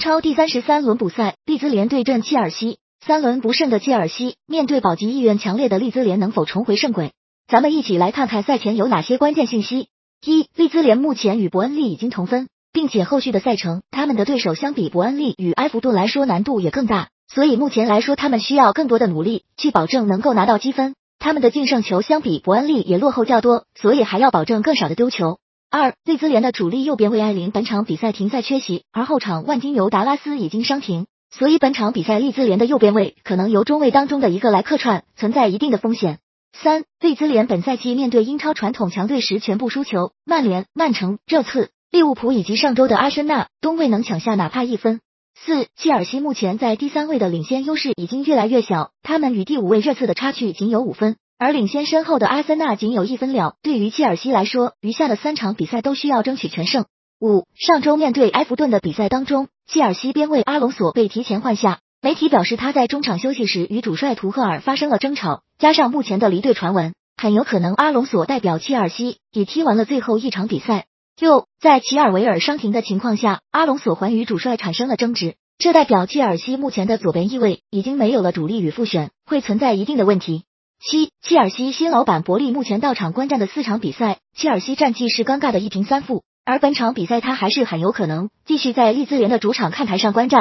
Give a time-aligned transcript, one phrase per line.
[0.00, 2.78] 超第三十三轮补赛，利兹联对阵切尔西。
[3.06, 7.12] 三轮不胜的切尔西面对保级意愿强烈的利兹联，能否重回胜轨？
[7.46, 9.88] 咱们一起来看看赛前有哪些关键信息。
[10.24, 20.94] 一、利兹联目前与伯恩利已经同分，并且后续的赛程，他们的对手相比伯恩利与埃弗顿来说难度也更大，所以目前来说他们需要更多的努力去保证能够拿到积分。
[21.18, 25.38] 他们的净胜球相比伯恩利也落后较多，所以还要保证更少的丢球。
[25.72, 36.18] 二、利兹联的主力右边卫艾林本场比赛停赛缺席，而后场万金油达拉斯已经伤停，所以本场比赛利兹联的右边卫可能由中卫当中的一个来客串，存在一定的风险。
[36.52, 44.98] 三、利兹联本赛季面对英超传统强队时全部输球，曼联、曼城、热刺、利物浦以及上周的阿森纳都未能抢下哪怕一分。
[45.36, 51.14] 四、切尔西目前在第三位的领先优势已经越来越小，他们与第五位热刺的差距仅有五分。
[51.40, 53.54] 而领先身后的阿森纳仅有一分了。
[53.62, 56.84] 对于切尔西来说，余下的三场比赛都需要争取全胜。
[57.18, 70.84] 五上周面对埃弗顿的比赛当中，切尔西边卫阿隆索被提前换下，媒体表示他在中场休息时与主帅图赫尔发生了争吵，加上目前的离队传闻，很有可能阿隆索代表切尔西已踢完了最后一场比赛。
[71.18, 80.44] 六在齐尔维尔伤停的情况下，阿隆索还与主帅产生了争执，这代表切尔西目前的左边翼位已经没有了主力与复选，会存在一定的问题。
[80.82, 90.28] 七，切尔西新老板伯利目前到场观战的四场比赛，切尔西战绩是尴尬的一平三负，而本场比赛他还是很有可能继续在利兹联的主场看台上观战。